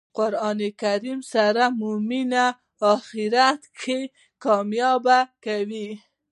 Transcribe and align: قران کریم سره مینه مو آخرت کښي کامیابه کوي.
قران 0.17 0.59
کریم 0.81 1.19
سره 1.31 1.65
مینه 2.07 2.45
مو 2.55 2.57
آخرت 2.93 3.61
کښي 3.79 3.99
کامیابه 4.43 5.19
کوي. 5.45 5.89